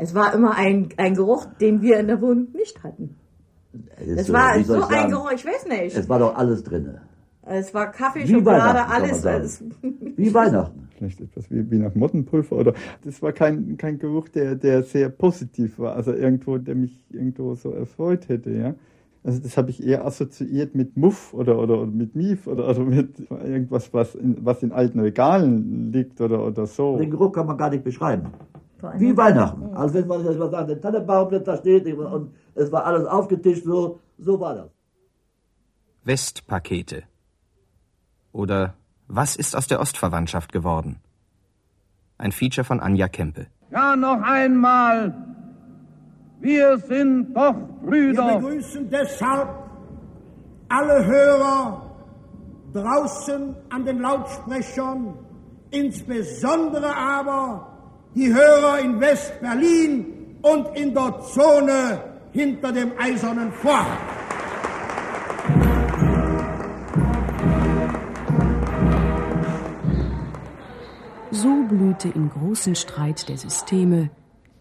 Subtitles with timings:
[0.00, 3.16] Es war immer ein, ein Geruch, den wir in der Wohnung nicht hatten.
[3.96, 5.96] Es so, war so ein Geruch, ich weiß nicht.
[5.96, 6.98] Es war doch alles drin.
[7.42, 9.26] Es war Kaffee, wie Schokolade, alles.
[9.26, 9.64] alles.
[9.80, 10.88] Wie Weihnachten.
[10.96, 12.74] Vielleicht etwas wie, wie nach Mottenpulver oder
[13.04, 17.54] das war kein, kein Geruch, der, der sehr positiv war, also irgendwo, der mich irgendwo
[17.54, 18.74] so erfreut hätte, ja.
[19.24, 22.80] Also das habe ich eher assoziiert mit Muff oder, oder, oder mit Mief oder, oder
[22.80, 26.96] mit irgendwas, was in, was in alten Regalen liegt oder, oder so.
[26.98, 28.28] Den Geruch kann man gar nicht beschreiben.
[28.96, 29.74] Wie Weihnachten.
[29.74, 33.64] Also wenn man jetzt mal sagt, der Tannenbaum da steht und es war alles aufgetischt,
[33.64, 34.70] so, so war das.
[36.04, 37.02] Westpakete.
[38.32, 38.74] Oder
[39.08, 41.00] Was ist aus der Ostverwandtschaft geworden?
[42.18, 43.46] Ein Feature von Anja Kempe.
[43.70, 45.14] Ja, noch einmal.
[46.40, 48.26] Wir sind doch Brüder.
[48.26, 49.48] Wir begrüßen deshalb
[50.68, 51.90] alle Hörer
[52.72, 55.14] draußen an den Lautsprechern,
[55.70, 57.77] insbesondere aber
[58.14, 62.00] die Hörer in West-Berlin und in der Zone
[62.32, 63.98] hinter dem eisernen Vorhang.
[71.30, 74.10] So blühte im großen Streit der Systeme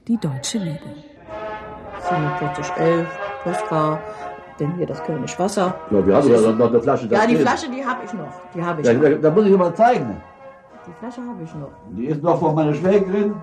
[0.07, 0.79] die deutsche Liebe.
[2.09, 3.07] 4711,
[3.43, 3.99] Postra,
[4.59, 5.75] denn hier das König Wasser.
[5.91, 7.07] Ja, wir haben ja noch eine Flasche.
[7.07, 8.41] Ja, die Flasche, die habe ich noch.
[8.53, 9.01] Die habe ich ja, noch.
[9.01, 10.21] Da, da muss ich mal zeigen.
[10.87, 11.69] Die Flasche habe ich noch.
[11.91, 13.35] Die ist noch von meiner Schwägerin,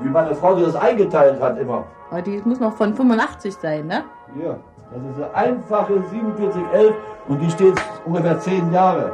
[0.00, 1.84] wie meine Frau die das eingeteilt hat immer.
[2.10, 4.04] Aber die muss noch von 85 sein, ne?
[4.42, 4.56] Ja,
[4.92, 6.94] das ist eine einfache 4711
[7.28, 7.74] und die steht
[8.04, 9.12] ungefähr 10 Jahre.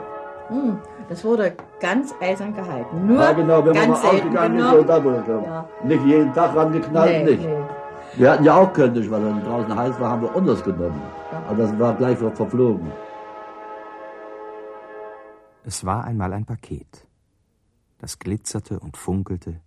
[0.48, 3.06] Hm, das wurde ganz eisern gehalten.
[3.06, 5.64] Nur ja, genau, wenn ganz man mal ausgegangen ist, so da ja.
[5.84, 7.46] Nicht jeden Tag rangeknallt, Nee, nicht.
[7.48, 7.56] nee.
[8.14, 11.00] Wir hatten ja auch Kölnisch, weil dann draußen heiß war, haben wir unseres genommen.
[11.32, 11.38] Ja.
[11.48, 12.92] Aber das war gleich ver- verflogen.
[15.64, 17.06] Es war einmal ein Paket.
[18.02, 19.60] Das glitzerte und funkelte,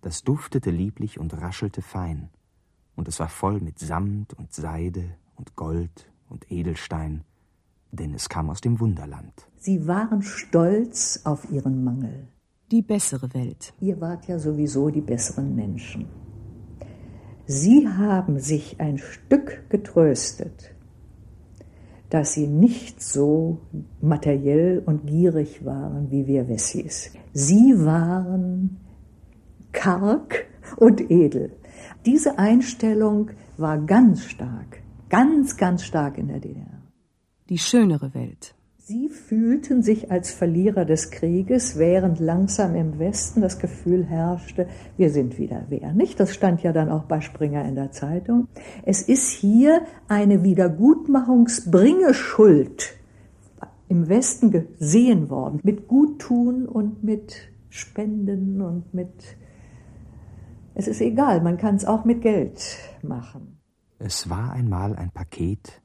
[0.00, 2.28] das duftete lieblich und raschelte fein,
[2.96, 5.04] und es war voll mit Samt und Seide
[5.36, 7.22] und Gold und Edelstein,
[7.92, 9.32] denn es kam aus dem Wunderland.
[9.58, 12.26] Sie waren stolz auf ihren Mangel.
[12.72, 13.72] Die bessere Welt.
[13.78, 16.08] Ihr wart ja sowieso die besseren Menschen.
[17.46, 20.74] Sie haben sich ein Stück getröstet,
[22.10, 23.60] dass sie nicht so
[24.00, 27.12] materiell und gierig waren wie wir Wessis.
[27.32, 28.78] Sie waren
[29.72, 31.52] karg und edel.
[32.06, 36.82] Diese Einstellung war ganz stark, ganz, ganz stark in der DDR.
[37.48, 38.54] Die schönere Welt.
[38.88, 44.66] Sie fühlten sich als Verlierer des Krieges, während langsam im Westen das Gefühl herrschte,
[44.96, 45.92] wir sind wieder wer.
[45.92, 46.18] Nicht?
[46.18, 48.48] Das stand ja dann auch bei Springer in der Zeitung.
[48.86, 52.96] Es ist hier eine Wiedergutmachungsbringeschuld
[53.88, 57.36] im Westen gesehen worden, mit Guttun und mit
[57.68, 59.36] Spenden und mit.
[60.74, 63.60] Es ist egal, man kann es auch mit Geld machen.
[63.98, 65.82] Es war einmal ein Paket,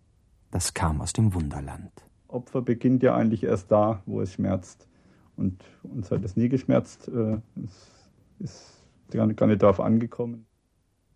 [0.52, 1.92] das kam aus dem Wunderland.
[2.33, 4.88] Opfer beginnt ja eigentlich erst da, wo es schmerzt.
[5.35, 7.07] Und uns hat es nie geschmerzt.
[7.07, 7.89] äh, Es
[8.39, 10.45] ist gar nicht darauf angekommen.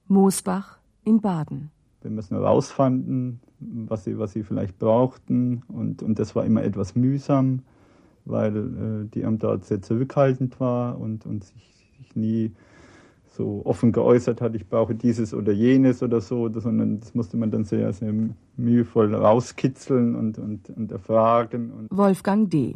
[0.07, 1.72] Moosbach in Baden.
[2.01, 5.63] Wir müssen herausfinden, was sie, was sie vielleicht brauchten.
[5.67, 7.63] Und, und das war immer etwas mühsam,
[8.25, 12.51] weil äh, die Ämter sehr zurückhaltend war und, und sich, sich nie
[13.38, 17.52] so offen geäußert hat, ich brauche dieses oder jenes oder so, sondern das musste man
[17.52, 18.14] dann sehr, sehr
[18.58, 21.72] mühevoll rauskitzeln und, und, und erfragen.
[21.72, 22.76] Und Wolfgang D.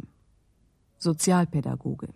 [0.98, 2.08] Sozialpädagoge.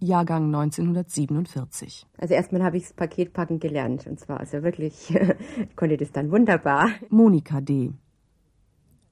[0.00, 2.06] Jahrgang 1947.
[2.18, 6.30] Also erstmal habe ich das Paketpacken gelernt und zwar also wirklich, ich konnte das dann
[6.30, 6.90] wunderbar.
[7.08, 7.92] Monika D.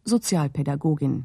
[0.05, 1.25] Sozialpädagogin.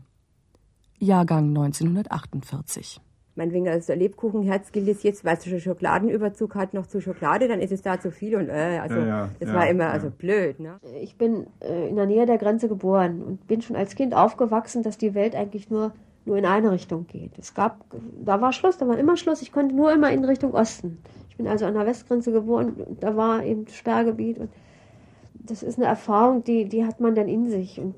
[1.00, 3.02] Jahrgang 1948.
[3.38, 7.48] Meinetwegen als der Lebkuchenherz gilt es jetzt, weil es schon Schokoladenüberzug hat, noch zu Schokolade,
[7.48, 9.86] dann ist es da zu viel und äh, also Ja, ja, das ja, war immer
[9.86, 9.92] ja.
[9.92, 10.60] also blöd.
[10.60, 10.80] Ne?
[11.02, 14.82] Ich bin äh, in der Nähe der Grenze geboren und bin schon als Kind aufgewachsen,
[14.82, 15.92] dass die Welt eigentlich nur,
[16.26, 17.38] nur in eine Richtung geht.
[17.38, 17.86] Es gab,
[18.26, 19.44] da war Schluss, da war immer Schluss.
[19.44, 20.98] Ich konnte nur immer in Richtung Osten.
[21.30, 24.50] Ich bin also an der Westgrenze geboren und da war eben Sperrgebiet und
[25.36, 27.80] das ist eine Erfahrung, die, die hat man dann in sich.
[27.80, 27.96] Und,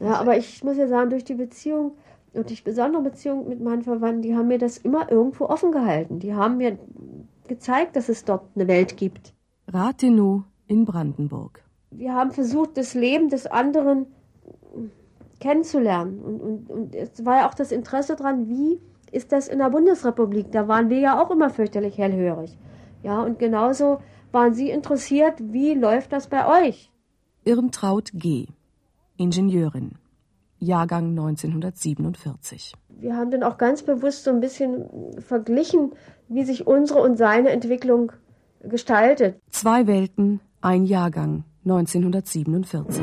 [0.00, 1.92] ja, aber ich muss ja sagen, durch die Beziehung
[2.32, 6.18] und die besondere Beziehung mit meinen Verwandten, die haben mir das immer irgendwo offen gehalten.
[6.18, 6.78] Die haben mir
[7.48, 9.34] gezeigt, dass es dort eine Welt gibt.
[9.68, 11.64] Rathenow in Brandenburg.
[11.90, 14.06] Wir haben versucht, das Leben des anderen
[15.40, 16.20] kennenzulernen.
[16.20, 18.80] Und, und, und es war ja auch das Interesse daran, wie
[19.10, 20.52] ist das in der Bundesrepublik?
[20.52, 22.56] Da waren wir ja auch immer fürchterlich hellhörig.
[23.02, 23.98] Ja, und genauso
[24.30, 26.92] waren Sie interessiert, wie läuft das bei euch?
[27.44, 28.46] Irmtraut G.
[29.16, 29.92] Ingenieurin.
[30.60, 32.74] Jahrgang 1947.
[32.88, 34.84] Wir haben dann auch ganz bewusst so ein bisschen
[35.18, 35.92] verglichen,
[36.28, 38.12] wie sich unsere und seine Entwicklung
[38.62, 39.40] gestaltet.
[39.50, 43.02] Zwei Welten, ein Jahrgang, 1947.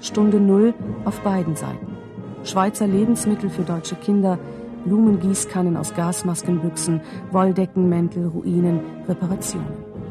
[0.00, 0.72] Stunde Null
[1.04, 1.96] auf beiden Seiten.
[2.44, 4.38] Schweizer Lebensmittel für deutsche Kinder,
[4.86, 7.00] Blumengießkannen aus Gasmaskenbüchsen,
[7.32, 9.66] Wolldeckenmäntel, Ruinen, Reparationen.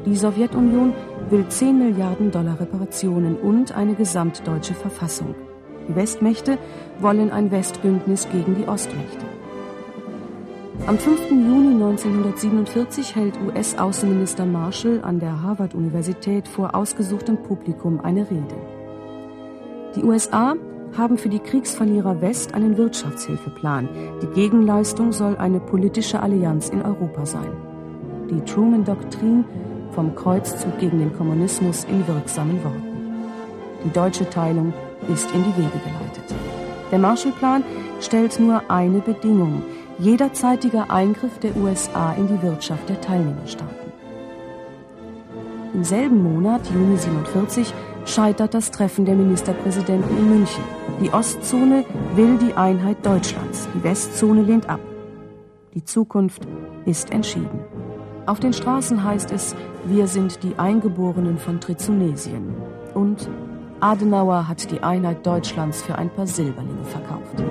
[0.06, 0.94] Die Sowjetunion
[1.30, 5.34] will 10 Milliarden Dollar Reparationen und eine gesamtdeutsche Verfassung.
[5.88, 6.58] Die Westmächte
[7.00, 9.26] wollen ein Westbündnis gegen die Ostmächte.
[10.88, 11.32] Am 5.
[11.32, 18.56] Juni 1947 hält US-Außenminister Marshall an der Harvard-Universität vor ausgesuchtem Publikum eine Rede.
[19.96, 20.56] Die USA
[20.98, 23.90] haben für die Kriegsverlierer West einen Wirtschaftshilfeplan.
[24.22, 27.52] Die Gegenleistung soll eine politische Allianz in Europa sein.
[28.30, 29.46] Die Truman-Doktrin
[29.92, 32.96] vom Kreuzzug gegen den Kommunismus in wirksamen Worten.
[33.84, 34.74] Die deutsche Teilung
[35.12, 36.36] ist in die Wege geleitet.
[36.92, 37.64] Der Marshallplan
[38.02, 39.64] stellt nur eine Bedingung,
[40.00, 43.86] jederzeitiger Eingriff der USA in die Wirtschaft der Teilnehmerstaaten.
[45.74, 47.74] Im selben Monat, Juni 47,
[48.06, 50.64] scheitert das Treffen der Ministerpräsidenten in München.
[51.02, 51.84] Die Ostzone
[52.16, 54.80] will die Einheit Deutschlands, die Westzone lehnt ab.
[55.74, 56.48] Die Zukunft
[56.86, 57.60] ist entschieden.
[58.26, 59.56] Auf den Straßen heißt es,
[59.86, 62.56] wir sind die Eingeborenen von Trizonesien.
[62.94, 63.30] Und
[63.82, 67.44] Adenauer hat die Einheit Deutschlands für ein paar Silberlinge verkauft.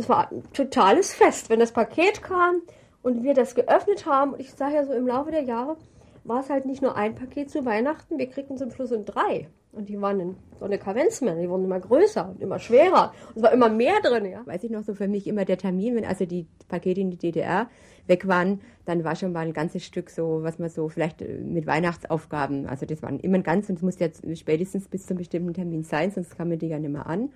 [0.00, 2.62] Das war ein totales Fest, wenn das Paket kam
[3.02, 4.32] und wir das geöffnet haben.
[4.32, 5.76] Und ich sage ja so, im Laufe der Jahre
[6.24, 9.48] war es halt nicht nur ein Paket zu Weihnachten, wir kriegten zum Schluss in drei.
[9.72, 13.12] Und die waren in so eine Kavenz mehr, die wurden immer größer und immer schwerer.
[13.28, 14.40] Und es war immer mehr drin, ja.
[14.46, 17.18] Weiß ich noch so für mich immer der Termin, wenn also die Pakete in die
[17.18, 17.68] DDR
[18.06, 21.34] weg waren, dann war schon mal ein ganzes Stück so, was man so vielleicht äh,
[21.34, 25.18] mit Weihnachtsaufgaben, also das waren immer ein ganz und es musste jetzt spätestens bis zum
[25.18, 27.30] bestimmten Termin sein, sonst kam man die ja nicht mehr an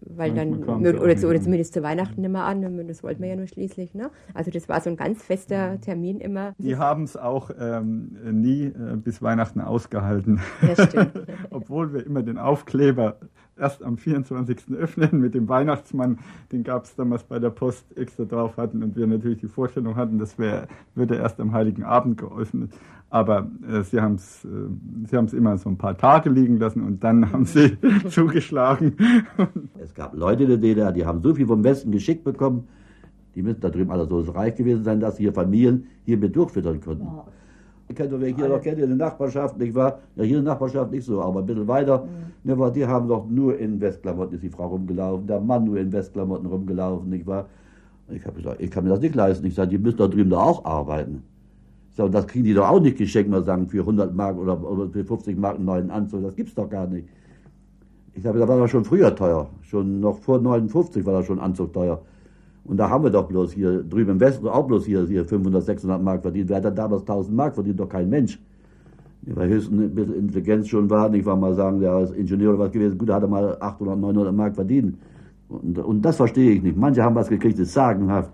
[0.00, 3.46] weil dann oder, oder, zumindest zu Weihnachten nicht mehr an, das wollten wir ja nur
[3.46, 3.94] schließlich.
[3.94, 4.10] Ne?
[4.34, 6.54] Also das war so ein ganz fester Termin immer.
[6.58, 10.40] Die haben es auch ähm, nie äh, bis Weihnachten ausgehalten.
[10.60, 11.26] Das stimmt.
[11.50, 13.18] Obwohl wir immer den Aufkleber
[13.58, 14.74] erst am 24.
[14.76, 16.18] öffnen mit dem Weihnachtsmann,
[16.52, 19.96] den gab es damals bei der Post extra drauf hatten und wir natürlich die Vorstellung
[19.96, 22.72] hatten, das wär, würde erst am Heiligen Abend geöffnet.
[23.10, 24.48] Aber äh, sie haben es äh,
[25.06, 27.78] sie haben's immer so ein paar Tage liegen lassen und dann haben sie
[28.10, 28.96] zugeschlagen.
[29.82, 32.68] es gab Leute in der DDR, die haben so viel vom Westen geschickt bekommen,
[33.34, 36.36] die müssen da drüben alle so reich gewesen sein, dass sie ihre Familien hier mit
[36.36, 37.04] durchfüttern konnten.
[37.04, 37.26] Ja.
[37.88, 39.98] Ich kenne wer hier noch kennt, in der Nachbarschaft, nicht wahr?
[40.16, 42.50] Ja, hier der Nachbarschaft nicht so, aber ein bisschen weiter, mhm.
[42.50, 42.70] nicht wahr?
[42.70, 46.46] Die haben doch nur in Westklamotten ist die Frau rumgelaufen, der Mann nur in Westklamotten
[46.46, 47.46] rumgelaufen, nicht wahr?
[48.10, 49.46] Ich habe gesagt, ich kann mir das nicht leisten.
[49.46, 51.22] Ich sage, die müssen da drüben da auch arbeiten.
[51.96, 54.88] So, das kriegen die doch auch nicht geschenkt, mal sagen, für 100 Mark oder, oder
[54.88, 56.22] für 50 Mark einen neuen Anzug.
[56.22, 57.08] Das gibt's doch gar nicht.
[58.14, 59.48] Ich glaube, da war das schon früher teuer.
[59.62, 62.00] Schon noch vor 59 war das schon Anzug teuer.
[62.68, 65.62] Und da haben wir doch bloß hier drüben im Westen auch bloß hier, hier 500,
[65.64, 66.48] 600 Mark verdient.
[66.48, 67.80] Wer hat denn damals 1000 Mark verdient?
[67.80, 68.38] Doch kein Mensch.
[69.22, 71.12] Weil bisschen Intelligenz schon war.
[71.14, 73.56] Ich war mal sagen, der als Ingenieur oder was gewesen, gut, da hat er mal
[73.60, 74.96] 800, 900 Mark verdient.
[75.48, 76.76] Und, und das verstehe ich nicht.
[76.76, 78.32] Manche haben was gekriegt, das ist sagenhaft.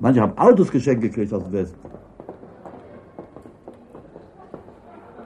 [0.00, 1.78] Manche haben Autos geschenkt gekriegt aus dem Westen.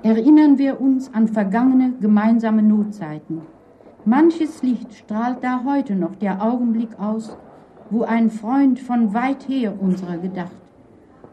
[0.06, 3.42] erinnern wir uns an vergangene gemeinsame Notzeiten.
[4.04, 7.36] Manches Licht strahlt da heute noch der Augenblick aus,
[7.90, 10.50] wo ein Freund von weit her unserer gedacht,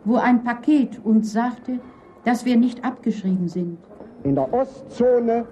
[0.06, 1.80] wo ein Paket uns sagte,
[2.26, 3.78] dass wir nicht abgeschrieben sind.
[4.24, 5.46] In der Ostzone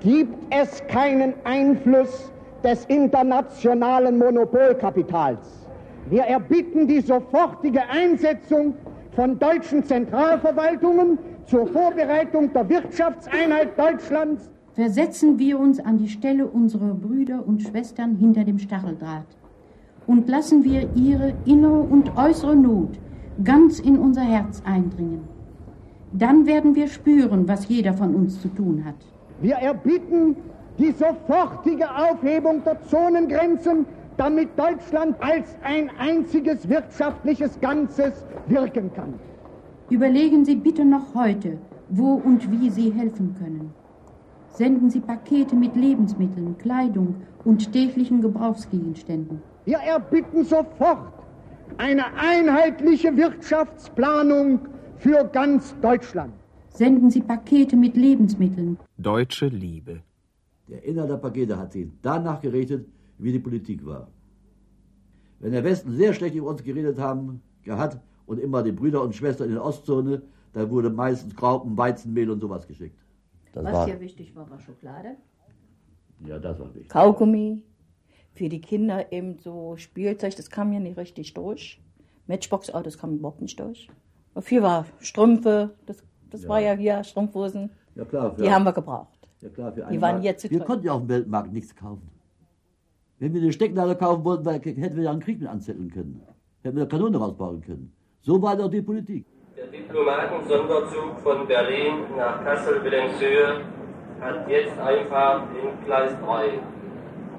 [0.00, 2.32] gibt es keinen Einfluss
[2.62, 5.68] des internationalen Monopolkapitals.
[6.08, 8.74] Wir erbitten die sofortige Einsetzung
[9.12, 16.94] von deutschen Zentralverwaltungen zur Vorbereitung der Wirtschaftseinheit Deutschlands versetzen wir uns an die Stelle unserer
[16.94, 19.26] Brüder und Schwestern hinter dem Stacheldraht
[20.06, 22.90] und lassen wir ihre innere und äußere Not
[23.42, 25.22] ganz in unser Herz eindringen.
[26.12, 28.94] Dann werden wir spüren, was jeder von uns zu tun hat.
[29.40, 30.36] Wir erbitten
[30.78, 39.14] die sofortige Aufhebung der Zonengrenzen, damit Deutschland als ein einziges wirtschaftliches Ganzes wirken kann.
[39.90, 41.58] Überlegen Sie bitte noch heute,
[41.88, 43.72] wo und wie Sie helfen können.
[44.50, 49.42] Senden Sie Pakete mit Lebensmitteln, Kleidung und täglichen Gebrauchsgegenständen.
[49.64, 51.12] Wir erbitten sofort
[51.78, 54.68] eine einheitliche Wirtschaftsplanung
[54.98, 56.34] für ganz Deutschland.
[56.68, 58.78] Senden Sie Pakete mit Lebensmitteln.
[58.98, 60.02] Deutsche Liebe.
[60.68, 62.86] Der Inhalt der Pakete hat sich danach gerichtet,
[63.18, 64.08] wie die Politik war.
[65.40, 69.14] Wenn der Westen sehr schlecht über uns geredet haben, hat, und immer die Brüder und
[69.14, 72.98] Schwestern in der Ostzone, da wurde meistens Graupen, Weizenmehl und sowas geschickt.
[73.52, 75.16] Das Was war, hier wichtig war, war Schokolade.
[76.26, 76.88] Ja, das war wichtig.
[76.88, 77.62] Kaugummi.
[78.34, 81.80] Für die Kinder eben so Spielzeug, das kam hier nicht richtig durch.
[82.26, 83.88] Matchbox, oh, das kam überhaupt nicht durch.
[84.34, 86.48] Und viel war Strümpfe, das, das ja.
[86.48, 87.70] war ja hier, Strumpfhosen.
[87.94, 88.34] Ja, klar.
[88.36, 89.18] Die haben wir gebraucht.
[89.40, 92.10] Ja, klar, für die waren jetzt Wir konnten ja auf dem Weltmarkt nichts kaufen.
[93.18, 96.20] Wenn wir eine Stecknadel kaufen wollten, hätten wir ja einen Krieg mit anzetteln können.
[96.62, 97.92] Hätten wir eine Kanone rausbauen können.
[98.20, 99.26] So war doch die Politik.
[99.56, 103.60] Der Diplomatensonderzug von Berlin nach Kassel-Wilhelmshöhe
[104.20, 106.73] hat jetzt Einfahrt in Gleis 3.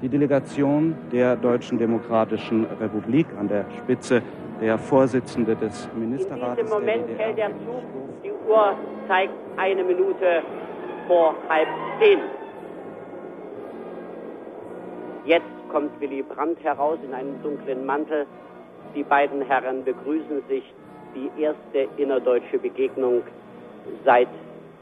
[0.02, 4.22] Die Delegation der Deutschen Demokratischen Republik an der Spitze
[4.60, 6.58] der Vorsitzende des Ministerrates.
[6.58, 7.82] In diesem Moment fällt der Zug.
[8.22, 8.74] Die Uhr
[9.08, 10.42] zeigt eine Minute
[11.06, 12.18] vor halb zehn.
[15.24, 18.26] Jetzt kommt Willy Brandt heraus in einem dunklen Mantel.
[18.94, 20.74] Die beiden Herren begrüßen sich.
[21.14, 23.22] Die erste innerdeutsche Begegnung
[24.04, 24.28] seit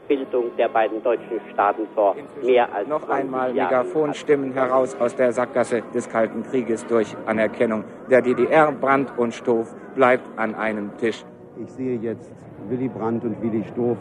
[0.07, 5.81] Bildung der beiden deutschen Staaten vor mehr als noch einmal Megafonstimmen heraus aus der Sackgasse
[5.93, 8.71] des Kalten Krieges durch Anerkennung der DDR.
[8.71, 11.23] Brandt und Stoff bleibt an einem Tisch.
[11.61, 12.31] Ich sehe jetzt
[12.69, 13.97] Willy Brandt und Willy Stoff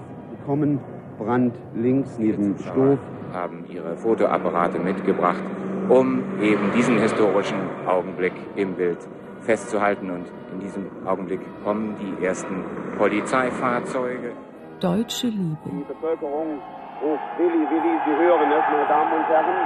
[0.47, 0.81] kommen.
[1.19, 2.99] Brandt links neben Stoff
[3.33, 5.43] haben ihre Fotoapparate mitgebracht,
[5.89, 8.99] um eben diesen historischen Augenblick im Bild
[9.41, 10.11] festzuhalten.
[10.11, 12.65] Und in diesem Augenblick kommen die ersten
[12.99, 14.33] Polizeifahrzeuge.
[14.81, 15.71] Deutsche Liebe.
[15.71, 16.59] Die Bevölkerung
[17.03, 19.59] ruft Willi, Willi, Sie hören es, meine Damen und Herren.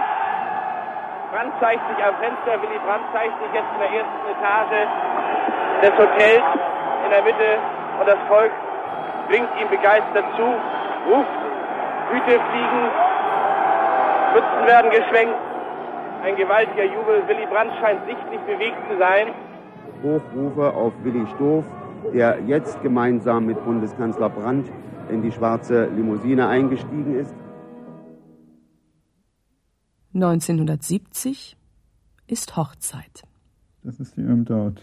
[1.33, 4.81] Brandt zeigt sich am Fenster, Willy Brandt zeigt sich jetzt in der ersten Etage
[5.83, 6.49] des Hotels
[7.05, 7.51] in der Mitte
[8.01, 8.53] und das Volk
[9.29, 10.47] blinkt ihm begeistert zu,
[11.09, 11.41] ruft,
[12.11, 12.85] Hüte fliegen,
[14.35, 15.39] Mützen werden geschwenkt.
[16.25, 17.23] Ein gewaltiger Jubel.
[17.29, 19.29] Willy Brandt scheint sichtlich bewegt zu sein.
[20.03, 21.65] Hochrufe auf Willi Stoff,
[22.13, 24.69] der jetzt gemeinsam mit Bundeskanzler Brandt
[25.11, 27.35] in die schwarze Limousine eingestiegen ist.
[30.15, 31.57] 1970
[32.27, 33.23] ist Hochzeit.
[33.83, 34.83] Das ist die Irmdort,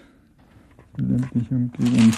[0.97, 2.13] die ländliche Umgebung.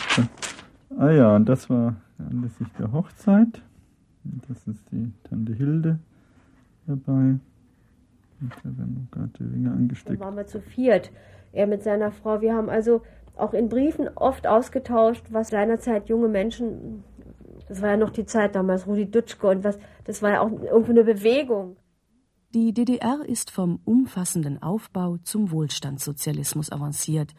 [0.98, 3.62] Ah ja, und das war anlässlich der Hochzeit.
[4.48, 6.00] Das ist die Tante Hilde
[6.86, 7.40] dabei.
[8.40, 10.20] Und da werden gerade die Ringe angesteckt.
[10.20, 11.12] Da waren wir zu viert,
[11.54, 12.42] er mit seiner Frau.
[12.42, 13.02] Wir haben also
[13.36, 17.04] auch in Briefen oft ausgetauscht, was seinerzeit junge Menschen
[17.68, 20.52] das war ja noch die Zeit damals, Rudi Dutschke und was, das war ja auch
[20.52, 21.78] irgendwo eine Bewegung.
[22.54, 27.34] Die DDR ist vom umfassenden Aufbau zum Wohlstandssozialismus avanciert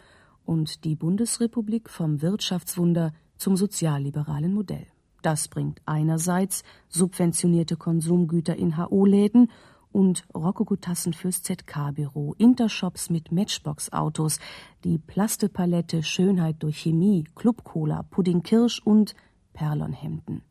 [0.44, 4.87] und die Bundesrepublik vom Wirtschaftswunder zum sozialliberalen Modell.
[5.23, 9.50] Das bringt einerseits subventionierte Konsumgüter in HO-Läden
[9.90, 14.38] und Rokokotassen fürs ZK-Büro, Intershops mit Matchbox-Autos,
[14.85, 19.14] die Plastepalette Schönheit durch Chemie, Club-Cola, Pudding Kirsch und
[19.59, 20.43] Perlonhemden.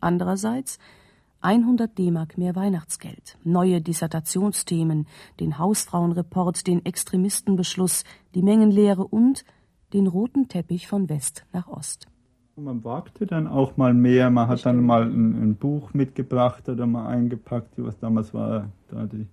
[0.00, 0.80] Andererseits
[1.40, 5.06] 100 D-Mark mehr Weihnachtsgeld, neue Dissertationsthemen,
[5.38, 8.02] den Hausfrauenreport, den Extremistenbeschluss,
[8.34, 9.44] die Mengenlehre und
[9.92, 12.08] den roten Teppich von West nach Ost.
[12.56, 14.30] Man wagte dann auch mal mehr.
[14.30, 19.04] Man hat dann mal ein, ein, Buch mitgebracht oder mal eingepackt, was damals war, da
[19.04, 19.28] die,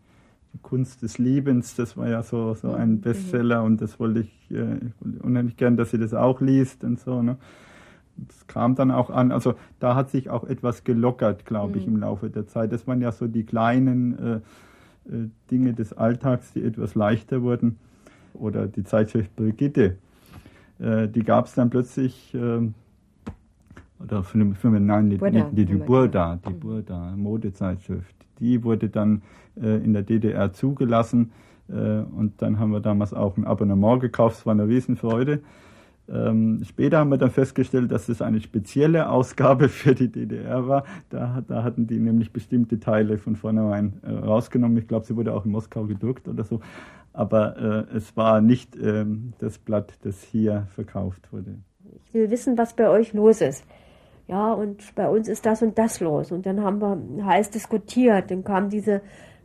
[0.54, 1.76] die Kunst des Lebens.
[1.76, 3.02] Das war ja so, so ein.
[3.02, 6.84] Bestseller und das wollte ich, äh, ich wollte unheimlich gern, dass sie das auch liest
[6.84, 7.24] und so.
[7.24, 7.38] Ne?
[8.16, 9.32] Das kam dann auch an.
[9.32, 11.96] Also da hat sich auch etwas gelockert, glaube ich, mhm.
[11.96, 12.72] im Laufe der Zeit.
[12.72, 17.78] Das waren ja so die kleinen äh, äh, Dinge des Alltags, die etwas leichter wurden.
[18.34, 19.98] Oder die Zeitschrift Brigitte,
[20.80, 22.68] äh, die gab es dann plötzlich, äh,
[24.00, 26.54] oder für Firma, nein, die, Burda, die, die, die Burda, die.
[26.54, 29.22] Burda, Modezeitschrift, die wurde dann
[29.62, 31.32] äh, in der DDR zugelassen.
[31.70, 35.42] Äh, und dann haben wir damals auch ein Abonnement gekauft, es war eine Riesenfreude.
[36.10, 40.84] Ähm, später haben wir dann festgestellt, dass es eine spezielle Ausgabe für die DDR war.
[41.10, 44.78] Da, da hatten die nämlich bestimmte Teile von vornherein äh, rausgenommen.
[44.78, 46.60] Ich glaube, sie wurde auch in Moskau gedruckt oder so.
[47.14, 49.06] Aber äh, es war nicht äh,
[49.40, 51.60] das Blatt, das hier verkauft wurde.
[52.06, 53.66] Ich will wissen, was bei euch los ist.
[54.28, 56.32] Ja, und bei uns ist das und das los.
[56.32, 58.32] Und dann haben wir heiß diskutiert.
[58.32, 59.02] Dann kam diese,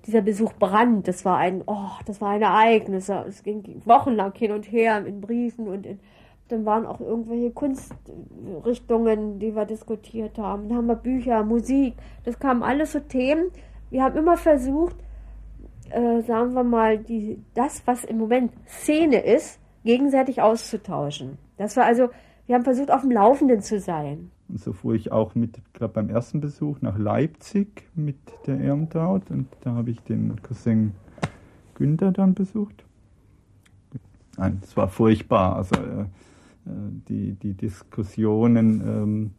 [0.06, 1.06] dieser Besuch Brand.
[1.06, 3.08] Das war ein, oh, das war ein Ereignis.
[3.08, 6.00] Es ging wochenlang hin und her in Briefen und in
[6.48, 10.68] dann waren auch irgendwelche Kunstrichtungen, die wir diskutiert haben.
[10.68, 11.94] Dann haben wir Bücher, Musik.
[12.24, 13.50] Das kamen alles so Themen.
[13.90, 14.96] Wir haben immer versucht,
[15.90, 21.38] äh, sagen wir mal, die, das, was im Moment Szene ist, gegenseitig auszutauschen.
[21.56, 22.08] Das war also,
[22.46, 24.30] wir haben versucht, auf dem Laufenden zu sein.
[24.48, 29.30] Und so fuhr ich auch mit, gerade beim ersten Besuch nach Leipzig mit der Ermtraut
[29.30, 30.94] und da habe ich den Cousin
[31.74, 32.84] Günther dann besucht.
[34.38, 35.56] Nein, es war furchtbar.
[35.56, 36.06] Also äh,
[37.08, 39.30] die, die Diskussionen, ähm,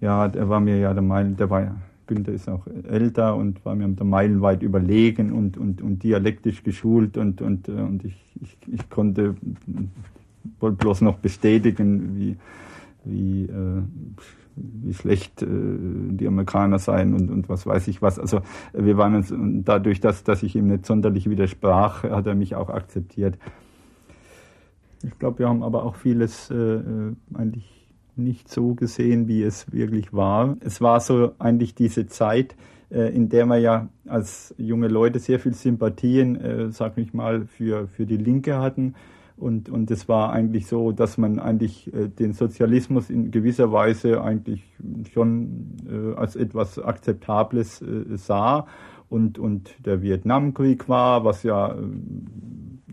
[0.00, 3.64] ja, der war mir ja der Meilen, der war ja, Günther ist auch älter und
[3.64, 8.16] war mir der meilenweit überlegen und, und, und dialektisch geschult und, und, äh, und ich,
[8.40, 9.36] ich, ich konnte
[10.58, 12.36] wollte bloß noch bestätigen, wie,
[13.04, 13.82] wie, äh,
[14.56, 18.18] wie schlecht äh, die Amerikaner seien und, und was weiß ich was.
[18.18, 18.40] Also
[18.72, 19.32] wir waren uns,
[19.64, 23.38] dadurch, dass, dass ich ihm nicht sonderlich widersprach, hat er mich auch akzeptiert.
[25.02, 26.80] Ich glaube, wir haben aber auch vieles äh,
[27.34, 27.80] eigentlich
[28.16, 30.56] nicht so gesehen, wie es wirklich war.
[30.60, 32.54] Es war so eigentlich diese Zeit,
[32.90, 37.46] äh, in der wir ja als junge Leute sehr viel Sympathien, äh, sag ich mal,
[37.46, 38.94] für, für die Linke hatten.
[39.36, 44.22] Und, und es war eigentlich so, dass man eigentlich äh, den Sozialismus in gewisser Weise
[44.22, 44.62] eigentlich
[45.14, 48.66] schon äh, als etwas Akzeptables äh, sah.
[49.10, 51.76] Und, und der Vietnamkrieg war, was ja äh,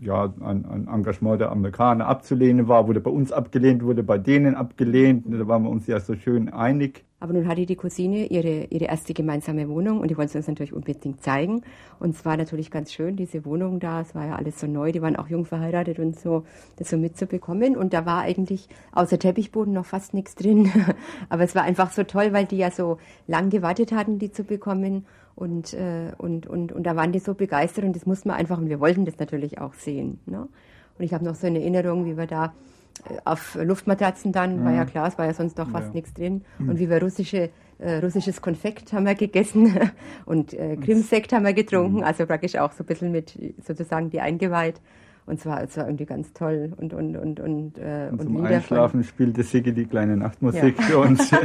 [0.00, 4.54] ja, ein, ein Engagement der Amerikaner abzulehnen war, wurde bei uns abgelehnt, wurde bei denen
[4.54, 5.24] abgelehnt.
[5.28, 7.04] Da waren wir uns ja so schön einig.
[7.20, 10.46] Aber nun hatte die Cousine ihre, ihre erste gemeinsame Wohnung und die wollte sie uns
[10.46, 11.62] natürlich unbedingt zeigen.
[11.98, 14.00] Und es war natürlich ganz schön, diese Wohnung da.
[14.00, 14.92] Es war ja alles so neu.
[14.92, 16.44] Die waren auch jung verheiratet und so,
[16.76, 17.76] das so mitzubekommen.
[17.76, 20.70] Und da war eigentlich außer Teppichboden noch fast nichts drin.
[21.28, 24.44] Aber es war einfach so toll, weil die ja so lang gewartet hatten, die zu
[24.44, 25.04] bekommen.
[25.38, 28.58] Und, äh, und, und, und da waren die so begeistert und das mussten wir einfach,
[28.58, 30.18] und wir wollten das natürlich auch sehen.
[30.26, 30.48] Ne?
[30.98, 32.54] Und ich habe noch so eine Erinnerung, wie wir da
[33.08, 34.64] äh, auf Luftmatratzen dann, mhm.
[34.64, 34.88] war ja mhm.
[34.88, 35.92] klar, es war ja sonst noch fast ja.
[35.94, 36.42] nichts drin.
[36.58, 36.70] Mhm.
[36.70, 39.78] Und wie wir russische, äh, russisches Konfekt haben wir gegessen
[40.26, 42.02] und äh, Krimsekt haben wir getrunken, mhm.
[42.02, 44.80] also praktisch auch so ein bisschen mit sozusagen die eingeweiht.
[45.28, 48.36] Und zwar, es war irgendwie ganz toll und und und und, äh, und, und zum
[48.36, 50.84] Lieder Einschlafen von, spielte Siggi die kleine Nachtmusik ja.
[50.84, 51.30] für uns.
[51.30, 51.38] ja.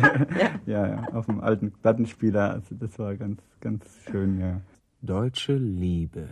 [0.66, 2.52] ja, ja, auf dem alten Plattenspieler.
[2.54, 4.62] Also das war ganz ganz schön, ja.
[5.02, 6.30] Deutsche Liebe.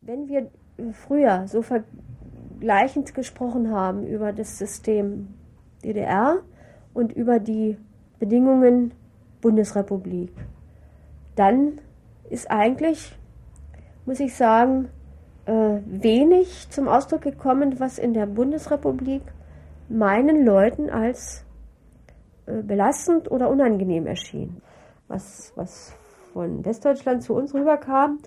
[0.00, 0.50] Wenn wir
[0.92, 5.28] früher so vergleichend gesprochen haben über das System
[5.84, 6.38] DDR
[6.94, 7.78] und über die
[8.18, 8.92] Bedingungen
[9.40, 10.32] Bundesrepublik,
[11.36, 11.80] dann
[12.28, 13.16] ist eigentlich,
[14.04, 14.88] muss ich sagen,
[15.46, 19.22] äh, wenig zum Ausdruck gekommen, was in der Bundesrepublik
[19.88, 21.44] meinen Leuten als
[22.46, 24.62] äh, belastend oder unangenehm erschien.
[25.08, 25.94] Was, was
[26.32, 28.18] von Westdeutschland zu uns rüberkam,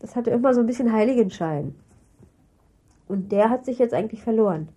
[0.00, 1.74] das hatte immer so ein bisschen Heiligenschein.
[3.08, 4.68] Und der hat sich jetzt eigentlich verloren,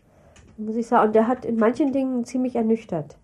[0.58, 1.08] muss ich sagen.
[1.08, 3.18] Und der hat in manchen Dingen ziemlich ernüchtert.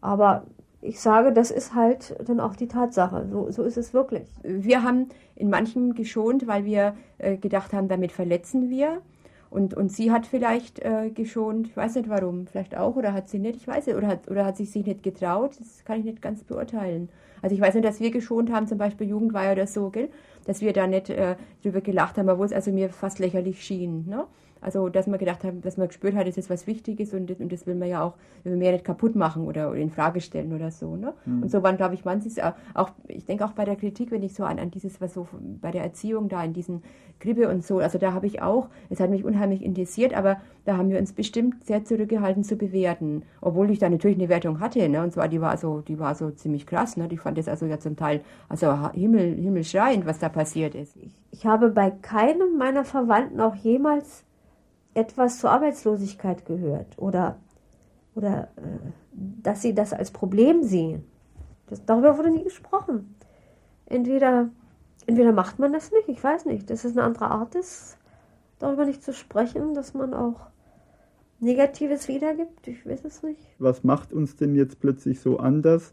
[0.00, 0.44] Aber
[0.86, 3.26] ich sage, das ist halt dann auch die Tatsache.
[3.30, 4.28] So, so ist es wirklich.
[4.42, 9.02] Wir haben in manchen geschont, weil wir äh, gedacht haben, damit verletzen wir.
[9.50, 13.28] Und, und sie hat vielleicht äh, geschont, ich weiß nicht warum, vielleicht auch, oder hat
[13.28, 16.00] sie nicht, ich weiß nicht, oder hat, oder hat sie sich nicht getraut, das kann
[16.00, 17.08] ich nicht ganz beurteilen.
[17.42, 20.08] Also ich weiß nicht, dass wir geschont haben, zum Beispiel Jugendweihe oder so, gell?
[20.46, 24.06] dass wir da nicht äh, drüber gelacht haben, obwohl es also mir fast lächerlich schien.
[24.08, 24.24] Ne?
[24.60, 27.52] Also, dass man gedacht haben, dass man gespürt hat, das ist was Wichtiges und, und
[27.52, 28.14] das will man ja auch,
[28.44, 30.96] will man ja nicht kaputt machen oder, oder in Frage stellen oder so.
[30.96, 31.12] Ne?
[31.24, 31.42] Mhm.
[31.44, 34.34] Und so waren, glaube ich, manches auch, ich denke auch bei der Kritik, wenn ich
[34.34, 35.28] so an, an dieses, was so
[35.60, 36.82] bei der Erziehung da in diesen
[37.18, 40.76] Krippe und so, also da habe ich auch, es hat mich unheimlich interessiert, aber da
[40.76, 43.22] haben wir uns bestimmt sehr zurückgehalten zu bewerten.
[43.40, 45.02] Obwohl ich da natürlich eine Wertung hatte, ne?
[45.02, 47.08] Und zwar, die war so, die war so ziemlich krass, ne?
[47.10, 50.96] Ich fand das also ja zum Teil, also Himmel, himmelschreiend, was da passiert ist.
[50.96, 54.24] Ich, ich habe bei keinem meiner Verwandten auch jemals
[54.96, 57.36] etwas zur Arbeitslosigkeit gehört oder,
[58.14, 58.78] oder äh,
[59.12, 61.04] dass sie das als Problem sehen.
[61.66, 63.14] Das, darüber wurde nie gesprochen.
[63.84, 64.48] Entweder,
[65.06, 67.98] entweder macht man das nicht, ich weiß nicht, das ist eine andere Art ist,
[68.58, 70.46] darüber nicht zu sprechen, dass man auch
[71.40, 73.40] Negatives wiedergibt, ich weiß es nicht.
[73.58, 75.92] Was macht uns denn jetzt plötzlich so anders?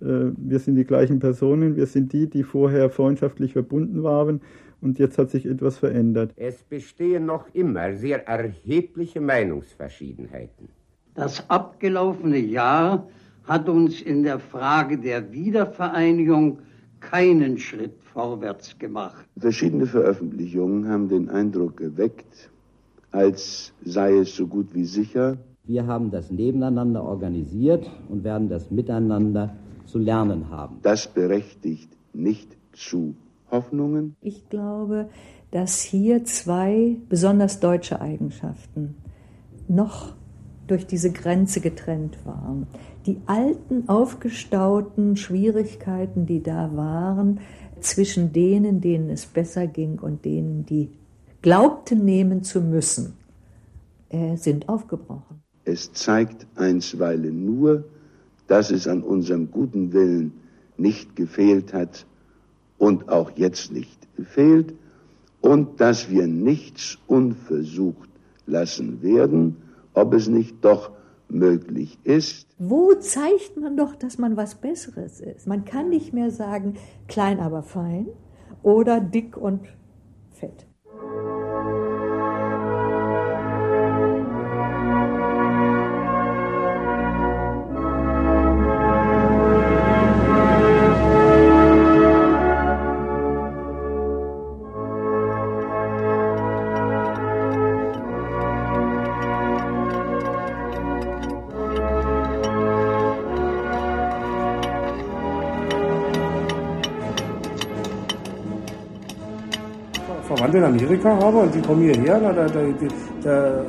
[0.00, 4.40] Äh, wir sind die gleichen Personen, wir sind die, die vorher freundschaftlich verbunden waren
[4.80, 6.32] und jetzt hat sich etwas verändert.
[6.36, 10.68] Es bestehen noch immer sehr erhebliche Meinungsverschiedenheiten.
[11.14, 13.08] Das abgelaufene Jahr
[13.44, 16.58] hat uns in der Frage der Wiedervereinigung
[17.00, 19.26] keinen Schritt vorwärts gemacht.
[19.38, 22.50] Verschiedene Veröffentlichungen haben den Eindruck geweckt,
[23.10, 25.38] als sei es so gut wie sicher.
[25.64, 30.78] Wir haben das nebeneinander organisiert und werden das miteinander zu lernen haben.
[30.82, 33.14] Das berechtigt nicht zu
[33.50, 34.16] Hoffnungen?
[34.20, 35.08] Ich glaube,
[35.50, 38.96] dass hier zwei besonders deutsche Eigenschaften
[39.68, 40.14] noch
[40.66, 42.66] durch diese Grenze getrennt waren.
[43.06, 47.40] Die alten, aufgestauten Schwierigkeiten, die da waren,
[47.80, 50.90] zwischen denen, denen es besser ging und denen, die
[51.42, 53.14] glaubten nehmen zu müssen,
[54.10, 55.42] äh, sind aufgebrochen.
[55.64, 57.84] Es zeigt einstweilen nur,
[58.46, 60.32] dass es an unserem guten Willen
[60.76, 62.06] nicht gefehlt hat,
[62.78, 64.74] und auch jetzt nicht fehlt
[65.40, 68.08] und dass wir nichts unversucht
[68.46, 69.56] lassen werden,
[69.94, 70.90] ob es nicht doch
[71.28, 72.48] möglich ist.
[72.58, 75.46] Wo zeigt man doch, dass man was Besseres ist?
[75.46, 76.74] Man kann nicht mehr sagen,
[77.06, 78.08] klein aber fein
[78.62, 79.60] oder dick und
[80.30, 80.66] fett.
[110.38, 112.60] Verwandte in Amerika habe und die kommen hierher na, da, da,
[113.24, 113.64] da,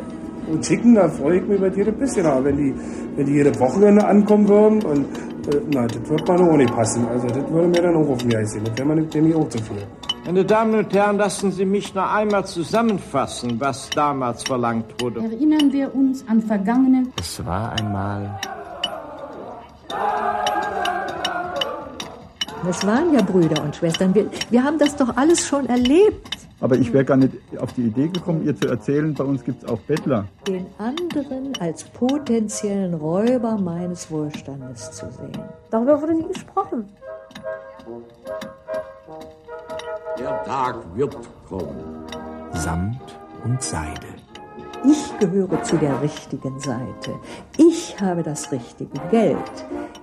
[0.48, 2.26] und schicken, da freue ich mich über jede bisschen.
[2.26, 2.74] Aber wenn die,
[3.16, 5.06] wenn die jede Wochenende ankommen würden, und,
[5.54, 7.08] äh, na, das wird man auch nicht passen.
[7.08, 8.64] Also das würde mir dann auch auf mir sehen.
[8.66, 9.78] Das wäre mir nämlich auch zu viel.
[10.26, 15.22] Meine Damen und Herren, lassen Sie mich noch einmal zusammenfassen, was damals verlangt wurde.
[15.22, 17.08] Erinnern wir uns an vergangene.
[17.20, 18.40] Es war einmal.
[22.64, 24.14] Das waren ja Brüder und Schwestern.
[24.14, 26.38] Wir, wir haben das doch alles schon erlebt.
[26.62, 29.63] Aber ich wäre gar nicht auf die Idee gekommen, ihr zu erzählen, bei uns gibt
[29.63, 30.26] es auch Bettler.
[30.45, 35.39] Den anderen als potenziellen Räuber meines Wohlstandes zu sehen.
[35.69, 36.86] Darüber wurde nie gesprochen.
[40.19, 41.17] Der Tag wird
[41.48, 42.06] kommen.
[42.52, 43.00] Samt
[43.45, 44.08] und Seide.
[44.86, 47.19] Ich gehöre zu der richtigen Seite.
[47.58, 49.38] Ich habe das richtige Geld.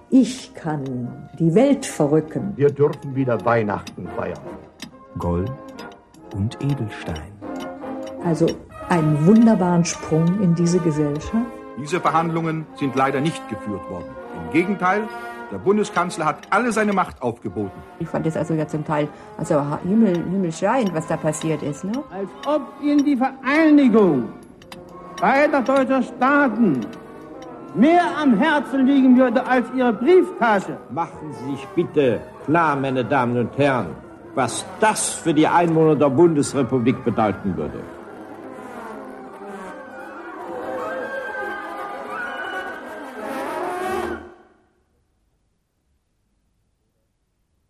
[0.09, 2.53] Ich kann die Welt verrücken.
[2.57, 4.39] Wir dürfen wieder Weihnachten feiern.
[5.19, 5.51] Gold
[6.37, 7.33] und Edelstein.
[8.25, 8.47] Also
[8.89, 11.35] einen wunderbaren Sprung in diese Gesellschaft.
[11.79, 14.09] Diese Verhandlungen sind leider nicht geführt worden.
[14.45, 15.03] Im Gegenteil,
[15.51, 17.83] der Bundeskanzler hat alle seine Macht aufgeboten.
[17.99, 21.85] Ich fand das also ja zum Teil also himmel, himmelschreiend, was da passiert ist.
[21.85, 21.93] Ne?
[22.11, 24.29] Als ob Ihnen die Vereinigung
[25.21, 26.81] beider deutscher Staaten
[27.75, 30.79] mehr am Herzen liegen würde als Ihre Brieftasche.
[30.91, 33.89] Machen Sie sich bitte klar, meine Damen und Herren,
[34.37, 37.83] was das für die Einwohner der Bundesrepublik bedeuten würde.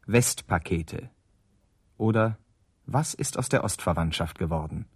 [0.06, 1.10] Westpakete.
[1.98, 2.38] Oder
[2.88, 4.86] Was ist aus der Ostverwandtschaft geworden?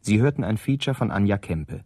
[0.00, 1.84] Sie hörten ein Feature von Anja Kempe.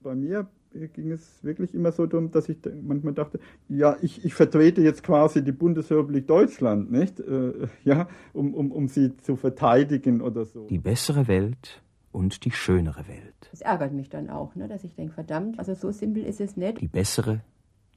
[0.00, 0.48] Bei mir
[0.94, 5.02] ging es wirklich immer so dumm, dass ich manchmal dachte, ja, ich, ich vertrete jetzt
[5.02, 7.20] quasi die Bundesrepublik Deutschland, nicht?
[7.20, 10.66] Äh, ja, um, um, um sie zu verteidigen oder so.
[10.66, 11.82] Die bessere Welt
[12.12, 13.34] und die schönere Welt.
[13.50, 16.56] Das ärgert mich dann auch, ne, dass ich denke, verdammt, also so simpel ist es
[16.56, 16.80] nicht.
[16.80, 17.40] Die bessere,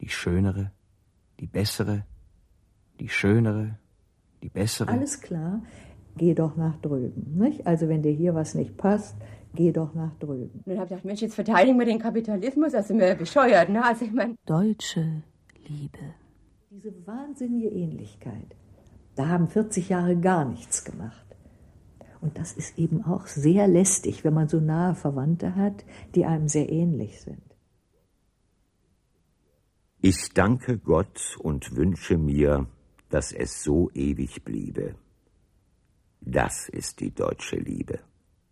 [0.01, 0.71] die schönere,
[1.39, 2.03] die bessere,
[2.99, 3.77] die schönere,
[4.43, 4.89] die bessere.
[4.89, 5.61] Alles klar,
[6.17, 7.37] geh doch nach drüben.
[7.37, 7.67] Nicht?
[7.67, 9.15] Also wenn dir hier was nicht passt,
[9.57, 10.61] geh doch nach drüben.
[10.63, 13.83] Und dann habe ich gedacht, Mensch, jetzt verteidigen wir den Kapitalismus, also mir bescheuert, ne?
[13.83, 14.35] Also ich meine.
[14.45, 15.23] Deutsche
[15.67, 16.13] Liebe.
[16.69, 18.55] Diese wahnsinnige Ähnlichkeit,
[19.15, 21.25] da haben 40 Jahre gar nichts gemacht.
[22.21, 25.83] Und das ist eben auch sehr lästig, wenn man so nahe Verwandte hat,
[26.15, 27.41] die einem sehr ähnlich sind.
[30.01, 32.67] Ich danke Gott und wünsche mir,
[33.09, 34.95] dass es so ewig bliebe.
[36.21, 37.99] Das ist die deutsche Liebe.